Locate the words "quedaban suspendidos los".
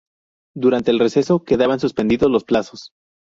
1.43-2.43